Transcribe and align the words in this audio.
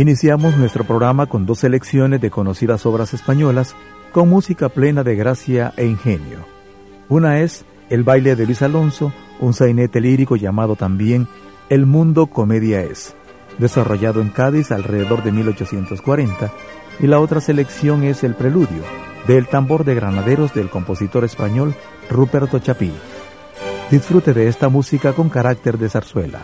Iniciamos 0.00 0.56
nuestro 0.56 0.84
programa 0.84 1.26
con 1.26 1.44
dos 1.44 1.58
selecciones 1.58 2.22
de 2.22 2.30
conocidas 2.30 2.86
obras 2.86 3.12
españolas 3.12 3.76
con 4.12 4.30
música 4.30 4.70
plena 4.70 5.04
de 5.04 5.14
gracia 5.14 5.74
e 5.76 5.84
ingenio. 5.84 6.38
Una 7.10 7.40
es 7.40 7.66
El 7.90 8.02
baile 8.02 8.34
de 8.34 8.46
Luis 8.46 8.62
Alonso, 8.62 9.12
un 9.40 9.52
sainete 9.52 10.00
lírico 10.00 10.36
llamado 10.36 10.74
también 10.74 11.28
El 11.68 11.84
mundo 11.84 12.28
comedia 12.28 12.80
es, 12.80 13.14
desarrollado 13.58 14.22
en 14.22 14.30
Cádiz 14.30 14.72
alrededor 14.72 15.22
de 15.22 15.32
1840, 15.32 16.50
y 17.00 17.06
la 17.06 17.20
otra 17.20 17.42
selección 17.42 18.02
es 18.02 18.24
El 18.24 18.34
preludio, 18.34 18.82
del 19.26 19.48
tambor 19.48 19.84
de 19.84 19.96
granaderos 19.96 20.54
del 20.54 20.70
compositor 20.70 21.24
español 21.24 21.74
Ruperto 22.08 22.58
Chapí. 22.58 22.90
Disfrute 23.90 24.32
de 24.32 24.48
esta 24.48 24.70
música 24.70 25.12
con 25.12 25.28
carácter 25.28 25.76
de 25.76 25.90
zarzuela. 25.90 26.40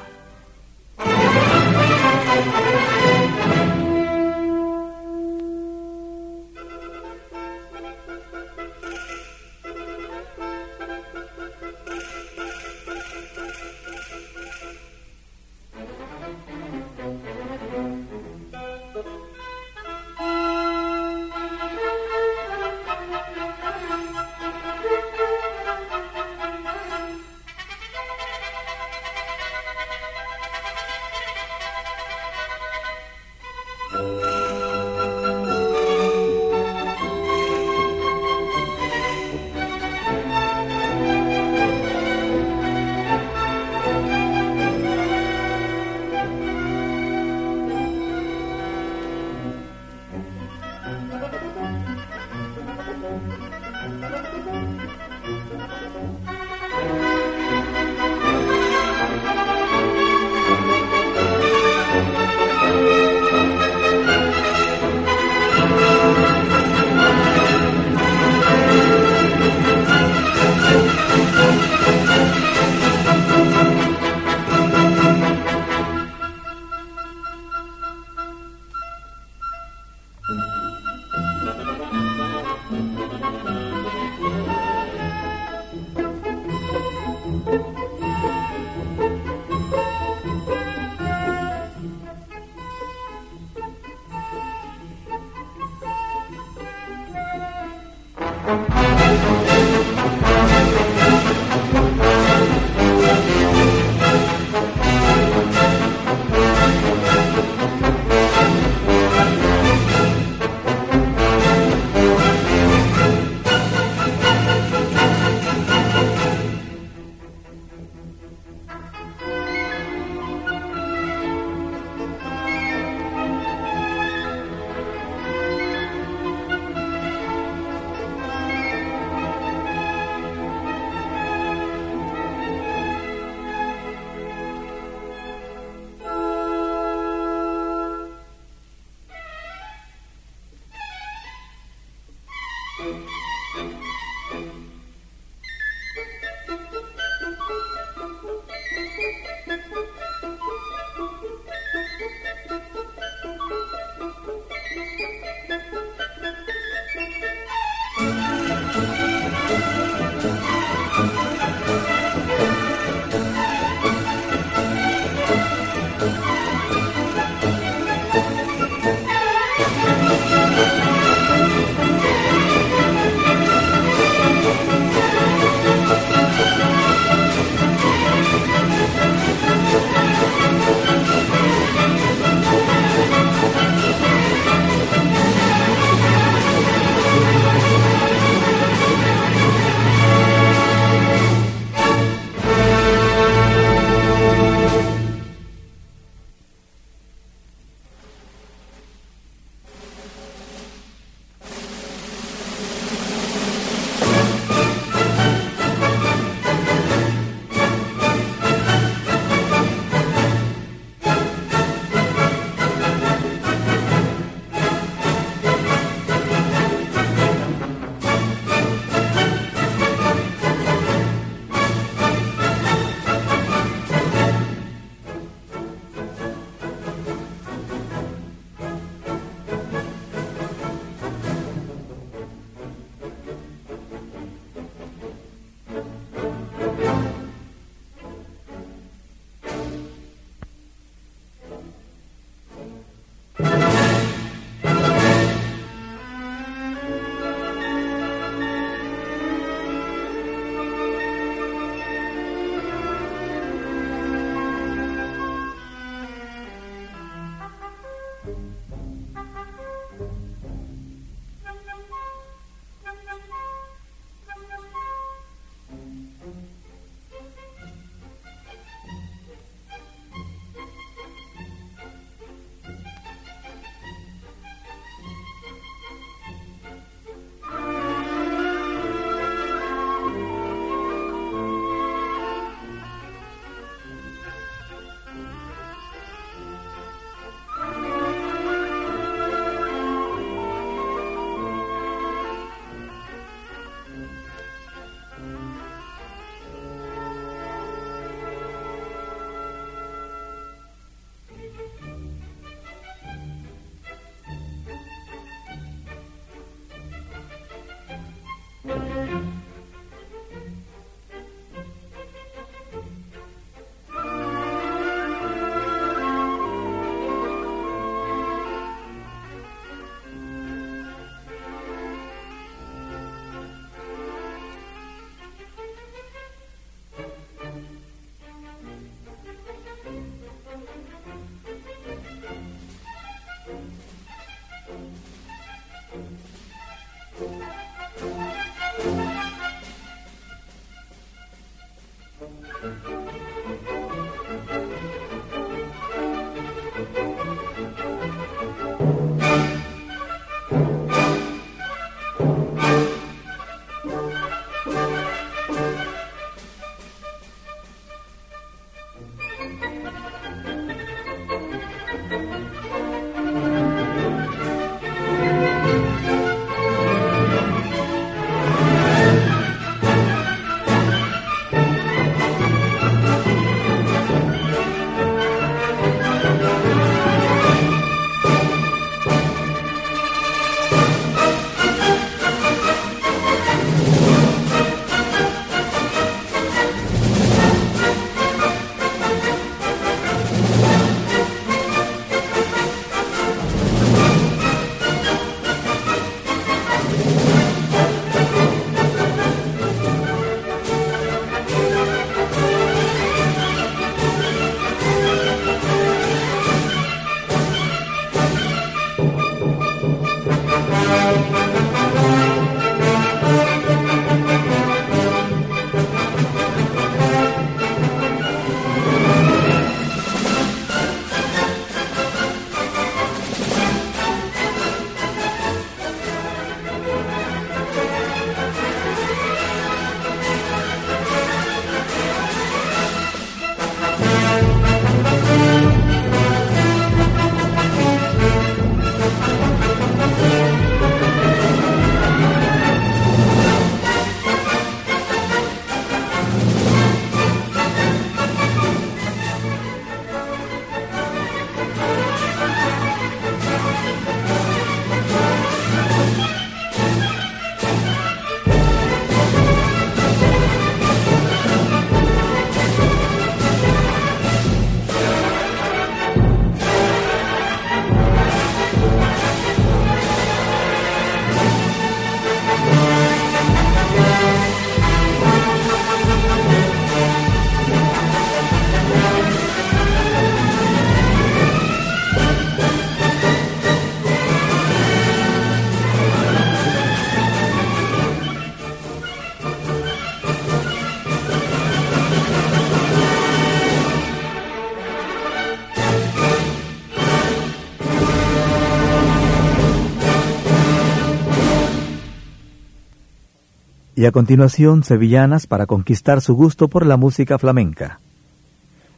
A 504.07 504.13
continuación, 504.13 504.85
sevillanas 504.85 505.49
para 505.49 505.67
conquistar 505.67 506.21
su 506.21 506.37
gusto 506.37 506.69
por 506.69 506.87
la 506.87 506.97
música 506.97 507.41
flamenca. 507.41 507.99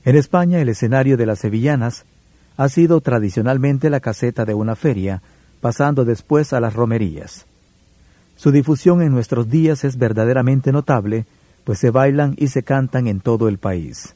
En 0.05 0.17
España, 0.17 0.61
el 0.61 0.69
escenario 0.69 1.17
de 1.17 1.25
las 1.25 1.39
sevillanas 1.39 2.05
ha 2.59 2.69
sido 2.69 3.01
tradicionalmente 3.01 3.89
la 3.89 4.01
caseta 4.01 4.45
de 4.45 4.53
una 4.53 4.77
feria, 4.77 5.23
pasando 5.63 6.05
después 6.05 6.53
a 6.53 6.61
las 6.61 6.75
romerías. 6.75 7.47
Su 8.37 8.51
difusión 8.51 9.01
en 9.01 9.13
nuestros 9.13 9.49
días 9.49 9.83
es 9.85 9.97
verdaderamente 9.97 10.73
notable, 10.73 11.25
pues 11.65 11.79
se 11.79 11.91
bailan 11.91 12.35
y 12.37 12.49
se 12.49 12.63
cantan 12.63 13.07
en 13.07 13.21
todo 13.21 13.49
el 13.49 13.57
país. 13.57 14.15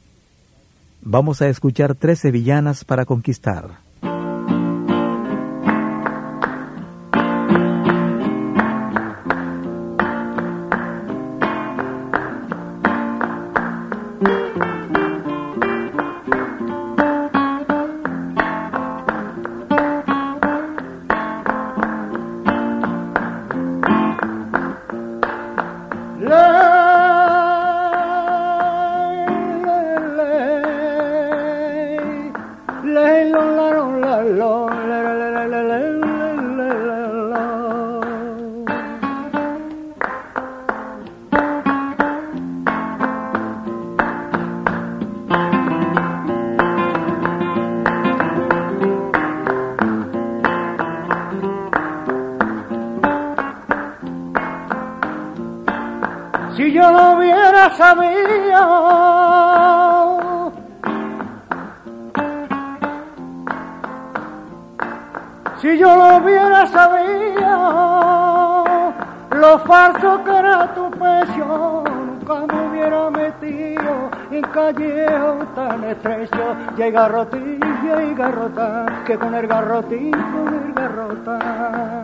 Vamos 1.01 1.41
a 1.41 1.47
escuchar 1.47 1.95
tres 1.95 2.19
sevillanas 2.19 2.85
para 2.85 3.05
conquistar. 3.05 3.82
Falso 69.65 70.23
que 70.23 70.31
era 70.31 70.73
tu 70.73 70.89
pecho, 70.91 71.83
nunca 71.85 72.53
me 72.53 72.69
hubiera 72.69 73.09
metido 73.09 74.09
en 74.31 74.41
callejón 74.41 75.47
tan 75.55 75.83
estrecho. 75.83 76.55
Y 76.77 76.81
hay 76.81 76.91
garrotín, 76.91 77.59
y 77.83 77.89
hay 77.89 78.15
que 79.05 79.17
con 79.17 79.35
el 79.35 79.47
garrotín, 79.47 80.11
con 80.11 80.53
el 80.53 80.73
garrotán. 80.73 82.03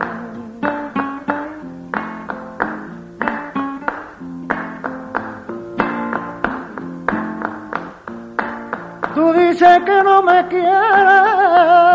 Tú 9.15 9.33
dices 9.33 9.79
que 9.85 10.03
no 10.03 10.23
me 10.23 10.47
quieres. 10.47 11.88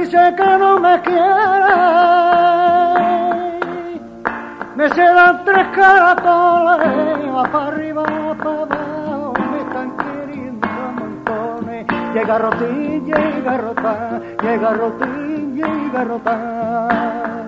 Tú 0.00 0.06
dices 0.06 0.34
que 0.34 0.58
no 0.58 0.80
me 0.80 0.98
quieres. 1.02 1.20
Me 4.74 4.88
dan 4.88 5.44
tres 5.44 5.66
caratones, 5.74 7.34
va 7.34 7.42
para 7.52 7.66
arriba, 7.66 8.02
para 8.04 8.50
abajo, 8.62 9.34
me 9.52 9.58
están 9.58 9.96
queriendo 9.98 10.68
montones. 10.94 11.86
Llega 12.14 12.38
Rotín, 12.38 13.04
llega 13.04 13.58
Rotá, 13.58 14.20
llega 14.42 14.70
Rotín, 14.72 15.54
llega 15.56 16.04
Rotá. 16.04 17.39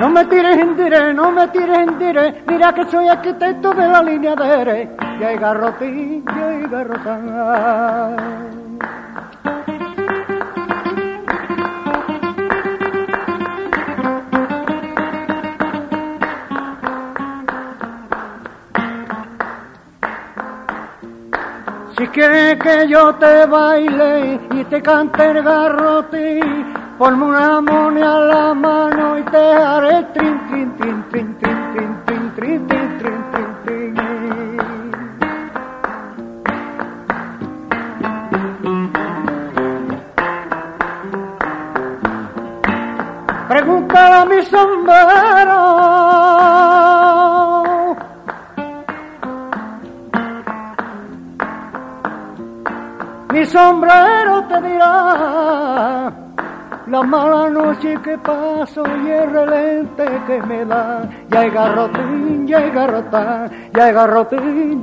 No 0.00 0.08
me 0.08 0.24
tires 0.24 0.56
en 0.56 0.78
dire, 0.78 1.12
no 1.12 1.30
me 1.30 1.46
tires 1.48 1.76
en 1.76 1.98
dire, 1.98 2.42
mira 2.46 2.72
que 2.72 2.86
soy 2.86 3.06
arquitecto 3.06 3.74
de 3.74 3.86
la 3.86 4.02
línea 4.02 4.34
de 4.34 4.60
Ere. 4.62 4.88
Y 5.20 5.22
hay 5.22 5.36
garrotín, 5.36 6.24
y 6.24 6.38
hay 6.40 6.66
garrotán. 6.68 8.48
Si 21.98 22.08
quieres 22.08 22.56
que 22.56 22.88
yo 22.88 23.14
te 23.16 23.44
baile 23.44 24.40
y 24.50 24.64
te 24.64 24.80
cante 24.80 25.30
el 25.30 25.42
garrotín, 25.42 26.79
ponme 27.00 27.24
una 27.24 27.62
moneda 27.62 28.14
a 28.14 28.20
la 28.20 28.54
mano 28.54 29.18
y 29.18 29.22
te 29.22 29.38
haré 29.38 30.02
trin, 30.12 30.38
trin, 30.48 30.76
trin, 30.76 31.02
trin, 31.10 31.38
trin, 31.38 31.62
trin, 31.74 32.04
trin, 32.04 32.34
trin, 32.36 32.66
trin, 32.68 32.98
trin, 32.98 33.20
trin, 33.32 33.50
trin. 33.64 33.94
Pregúntale 43.48 44.16
a 44.16 44.24
mi 44.26 44.42
sombrero. 44.52 45.60
Mi 53.32 53.46
sombrero 53.46 54.44
te 54.48 54.60
dirá 54.60 55.09
la 56.90 57.02
mala 57.04 57.48
noche 57.48 57.96
que 58.02 58.18
paso 58.18 58.82
y 59.04 59.10
el 59.10 59.30
relente 59.30 60.04
que 60.26 60.42
me 60.42 60.64
da. 60.64 61.02
Ya 61.30 61.40
hay 61.40 61.50
garrotín, 61.50 62.48
ya 62.48 62.58
hay 62.58 62.70
garrotán, 62.70 63.50
ya 63.72 63.84
hay 63.84 63.92
garrotín. 63.92 64.82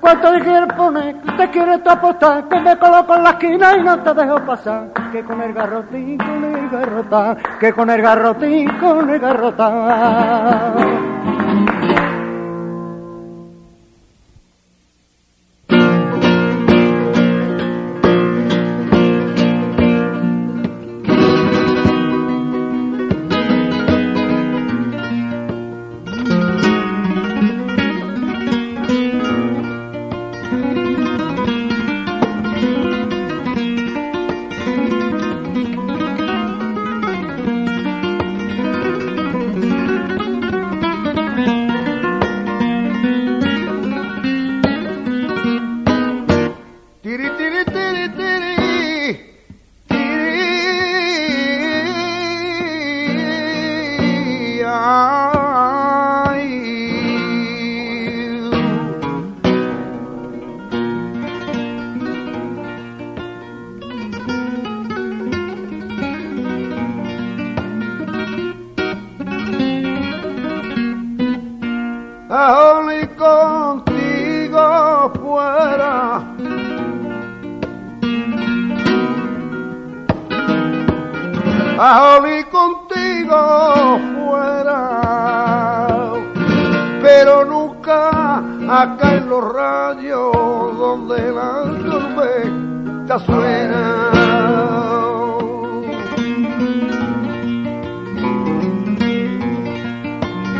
¿Cuánto 0.00 0.32
te 0.32 0.40
quieres 0.40 0.72
poner? 0.74 1.16
¿Te 1.36 1.50
quieres 1.50 1.82
tú 1.82 1.90
apostar? 1.90 2.48
Que 2.48 2.60
me 2.60 2.76
coloco 2.76 3.14
en 3.14 3.22
la 3.22 3.30
esquina 3.30 3.76
y 3.76 3.82
no 3.82 3.98
te 4.00 4.14
dejo 4.14 4.40
pasar. 4.40 4.88
Que 5.12 5.22
con 5.22 5.40
el 5.40 5.54
garrotín, 5.54 6.18
con 6.18 6.44
el 6.44 6.68
garrotán, 6.68 7.38
que 7.58 7.72
con 7.72 7.90
el 7.90 8.02
garrotín, 8.02 8.68
con 8.78 9.08
el 9.08 9.20
garrotán. 9.20 11.29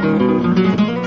A 0.03 1.00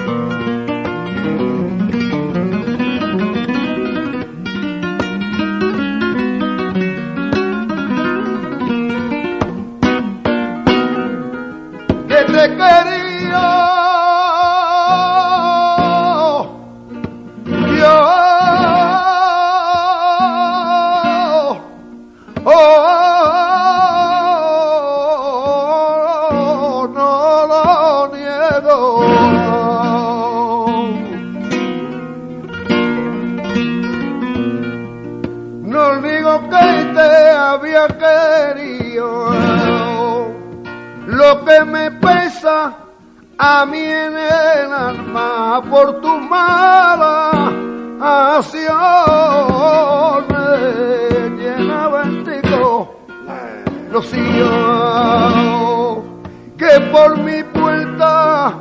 por 56.93 57.17
mi 57.17 57.41
puerta 57.43 58.53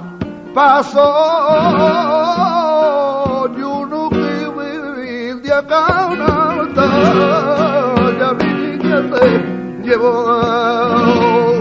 pasó 0.55 1.05
yo 3.59 3.85
no 3.87 4.09
vivir 4.09 5.43
de 5.43 5.53
acá 5.53 6.09
ya 8.19 8.33
vi 8.33 8.79
que 8.79 8.97
se 9.11 9.27
llevó 9.85 11.52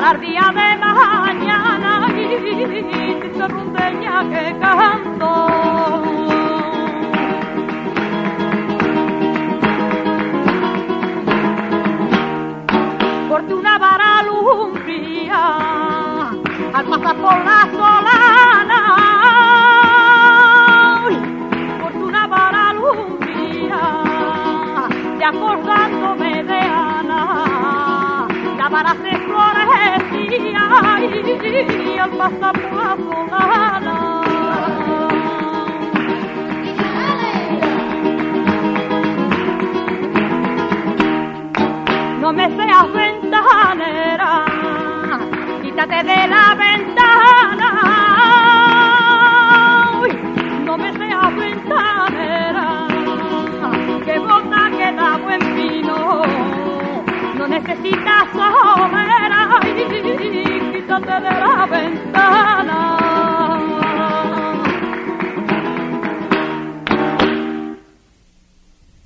para 0.00 0.12
el 0.12 0.20
día 0.20 0.52
de 0.54 0.76
mañana 0.76 2.06
y 2.16 2.22
se 3.36 3.48
rumbeña 3.48 4.28
que 4.30 4.56
canto. 4.60 5.32
Porque 13.28 13.54
una 13.54 13.78
vara 13.78 14.22
lumbría 14.22 15.42
al 16.74 16.84
pasar 16.86 17.16
por 17.16 17.36
la 17.48 17.68
solana. 17.72 18.82
Porque 21.82 21.98
una 21.98 22.26
vara 22.28 22.72
lumbría 22.72 23.80
ya 25.18 25.32
por 25.32 25.67
No 42.20 42.32
me 42.32 42.46
seas 42.56 42.92
ventanera, 42.92 44.44
quítate 45.62 46.04
de 46.04 46.28
la 46.28 46.54
ventana. 46.54 47.70
no 50.64 50.78
me 50.78 50.92
seas 50.92 51.36
ventanera, 51.36 52.86
que 54.04 54.18
bota 54.20 54.70
que 54.70 54.92
da 54.92 55.16
buen 55.16 55.56
vino. 55.56 56.22
No 57.34 57.48
necesitas 57.48 58.28
somera, 58.32 58.67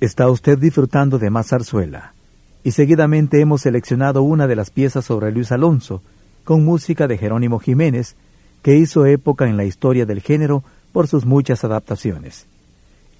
Está 0.03 0.29
usted 0.29 0.57
disfrutando 0.57 1.17
de 1.17 1.29
más 1.29 1.47
zarzuela. 1.47 2.13
Y 2.61 2.71
seguidamente 2.71 3.39
hemos 3.39 3.61
seleccionado 3.61 4.21
una 4.21 4.47
de 4.47 4.55
las 4.57 4.69
piezas 4.69 5.05
sobre 5.05 5.31
Luis 5.31 5.53
Alonso, 5.53 6.01
con 6.43 6.65
música 6.65 7.07
de 7.07 7.17
Jerónimo 7.17 7.59
Jiménez, 7.59 8.17
que 8.61 8.75
hizo 8.75 9.05
época 9.05 9.47
en 9.47 9.55
la 9.55 9.63
historia 9.63 10.05
del 10.05 10.19
género 10.19 10.61
por 10.91 11.07
sus 11.07 11.25
muchas 11.25 11.63
adaptaciones. 11.63 12.47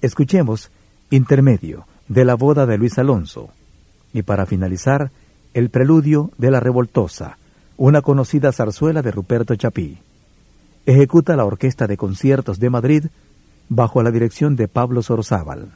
Escuchemos 0.02 0.70
Intermedio 1.08 1.86
de 2.08 2.26
la 2.26 2.34
boda 2.34 2.66
de 2.66 2.76
Luis 2.76 2.98
Alonso. 2.98 3.48
Y 4.12 4.20
para 4.20 4.44
finalizar, 4.44 5.10
el 5.54 5.70
preludio 5.70 6.32
de 6.36 6.50
La 6.50 6.60
Revoltosa, 6.60 7.38
una 7.76 8.02
conocida 8.02 8.52
zarzuela 8.52 9.02
de 9.02 9.10
Ruperto 9.10 9.54
Chapí. 9.56 9.98
Ejecuta 10.86 11.36
la 11.36 11.44
Orquesta 11.44 11.86
de 11.86 11.96
Conciertos 11.96 12.58
de 12.58 12.70
Madrid 12.70 13.06
bajo 13.68 14.02
la 14.02 14.10
dirección 14.10 14.56
de 14.56 14.68
Pablo 14.68 15.02
Sorzábal. 15.02 15.72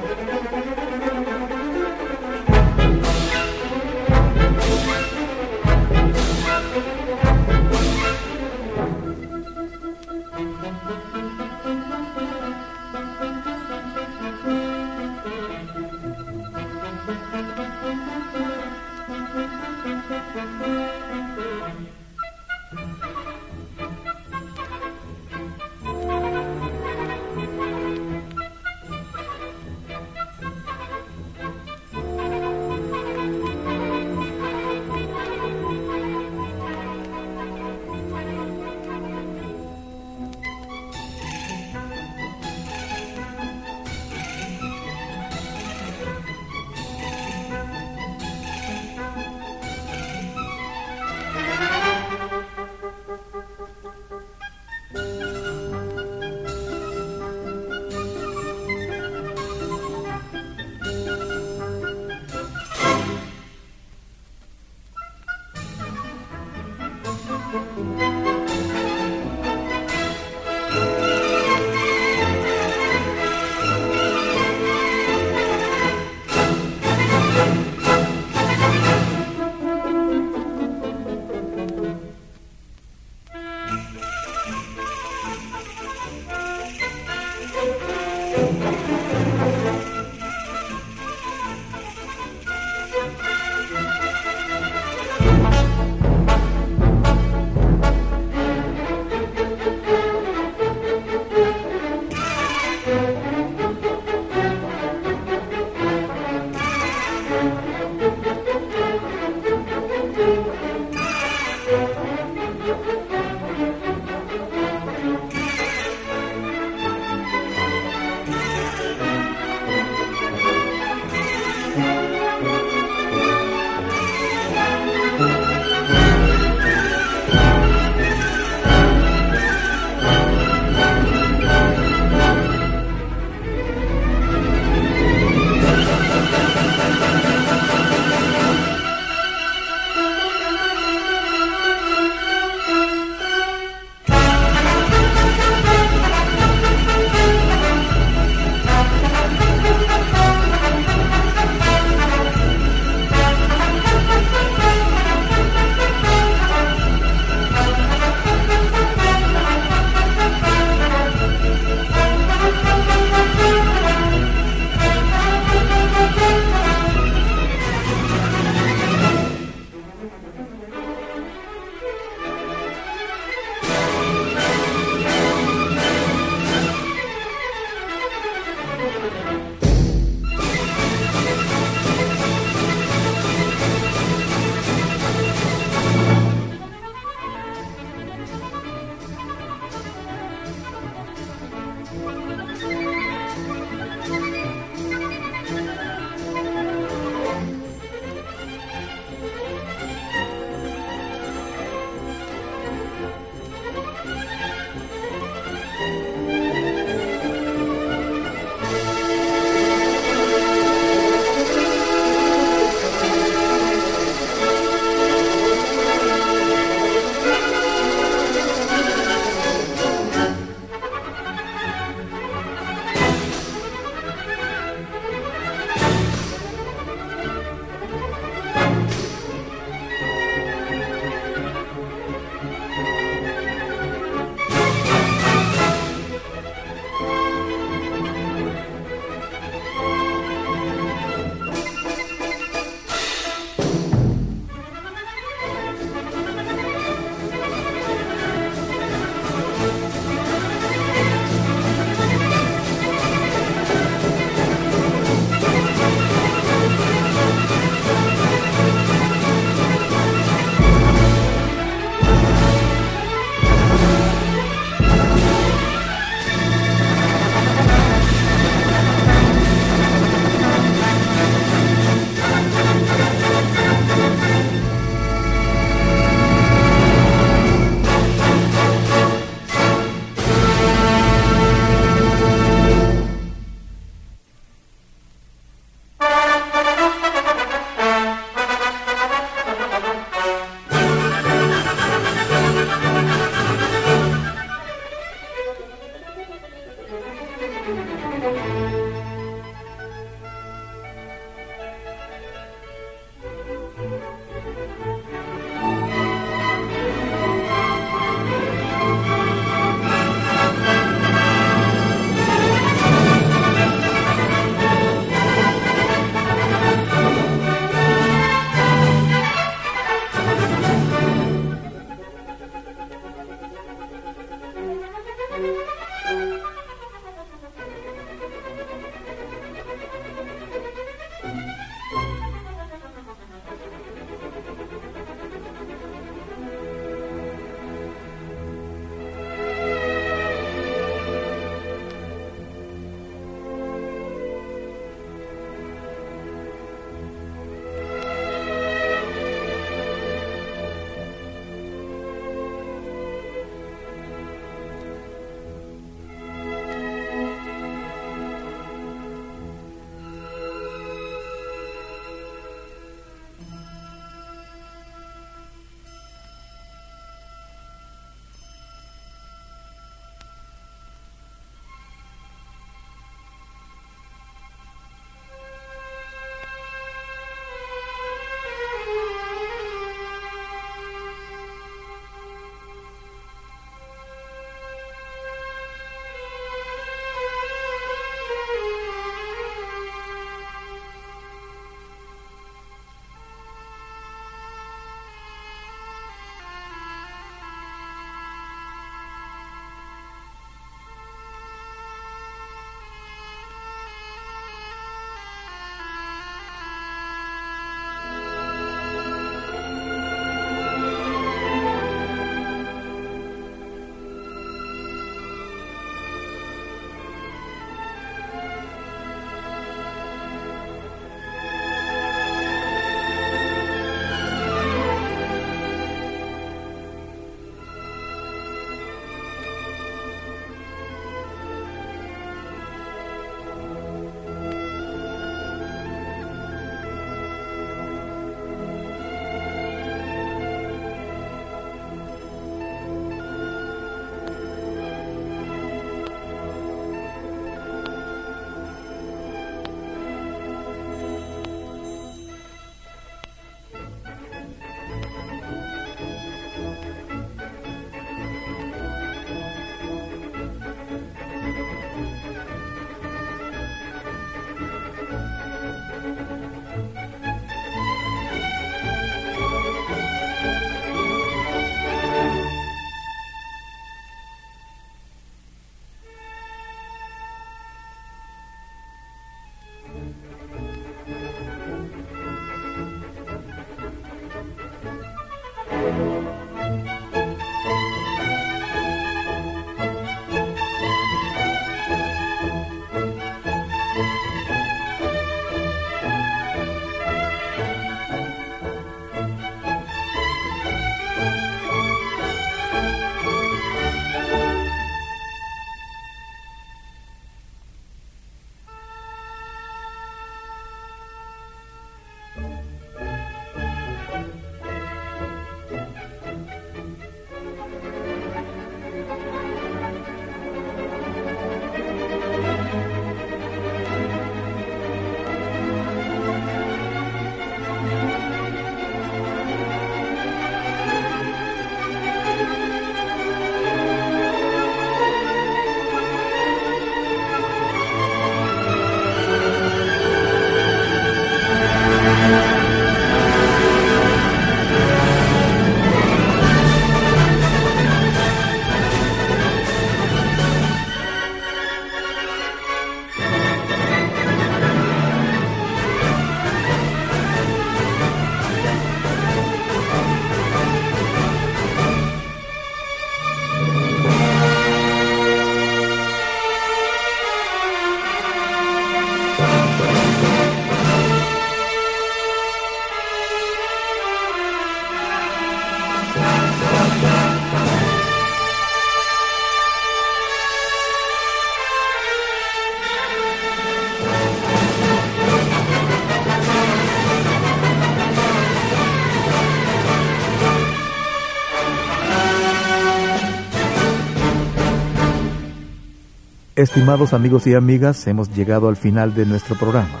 Estimados 596.56 597.12
amigos 597.12 597.46
y 597.46 597.52
amigas, 597.52 598.06
hemos 598.06 598.30
llegado 598.30 598.70
al 598.70 598.76
final 598.76 599.14
de 599.14 599.26
nuestro 599.26 599.56
programa, 599.56 600.00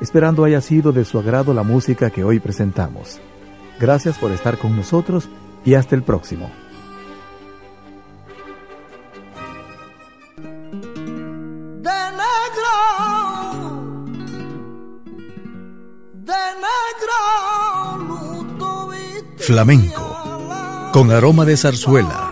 esperando 0.00 0.42
haya 0.44 0.62
sido 0.62 0.90
de 0.90 1.04
su 1.04 1.18
agrado 1.18 1.52
la 1.52 1.64
música 1.64 2.08
que 2.08 2.24
hoy 2.24 2.40
presentamos. 2.40 3.20
Gracias 3.78 4.16
por 4.16 4.30
estar 4.30 4.56
con 4.56 4.74
nosotros 4.74 5.28
y 5.66 5.74
hasta 5.74 5.94
el 5.94 6.02
próximo. 6.02 6.50
Flamenco, 19.36 20.90
con 20.94 21.10
aroma 21.10 21.44
de 21.44 21.58
zarzuela. 21.58 22.31